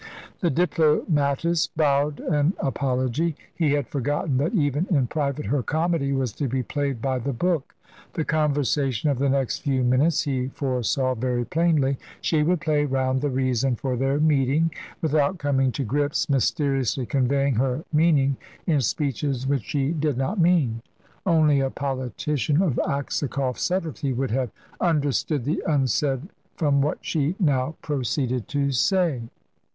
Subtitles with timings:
[0.39, 3.35] The diplomatist bowed an apology.
[3.53, 7.33] He had forgotten that even in private her comedy was to be played by the
[7.33, 7.75] book.
[8.13, 11.99] The conversation of the next few minutes he foresaw very plainly.
[12.19, 14.71] She would play round the reason for their meeting,
[15.03, 20.81] without coming to grips, mysteriously conveying her meaning in speeches which she did not mean.
[21.27, 24.49] Only a politician of Aksakoff's subtlety would have
[24.79, 29.21] understood the unsaid from what she now proceeded to say.